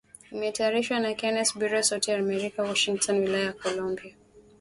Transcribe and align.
Imetayarishwa 0.33 0.95
na 1.03 1.11
Kennes 1.19 1.49
Bwire, 1.55 1.81
Sauti 1.83 2.07
ya 2.11 2.17
Amerika, 2.25 2.63
Washington 2.69 3.15
Wilaya 3.19 3.45
ya 3.45 3.53
Columbia. 3.61 4.13